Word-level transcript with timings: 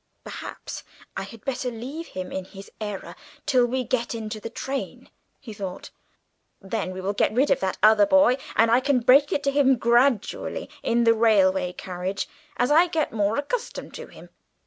"Perhaps 0.23 0.83
I 1.15 1.21
had 1.21 1.45
better 1.45 1.69
leave 1.69 2.07
him 2.07 2.31
in 2.31 2.43
his 2.45 2.71
error 2.81 3.15
till 3.45 3.67
we 3.67 3.83
get 3.83 4.15
into 4.15 4.39
the 4.39 4.49
train," 4.49 5.11
he 5.39 5.53
thought; 5.53 5.91
"then 6.59 6.91
we 6.91 6.99
will 7.01 7.13
get 7.13 7.31
rid 7.31 7.51
of 7.51 7.59
that 7.59 7.77
other 7.83 8.07
boy, 8.07 8.37
and 8.55 8.71
I 8.71 8.79
can 8.79 9.01
break 9.01 9.31
it 9.31 9.43
to 9.43 9.51
him 9.51 9.77
gradually 9.77 10.71
in 10.81 11.03
the 11.03 11.13
railway 11.13 11.73
carriage 11.73 12.27
as 12.57 12.71
I 12.71 12.87
get 12.87 13.13
more 13.13 13.37
accustomed 13.37 13.93
to 13.93 14.07
him." 14.07 14.29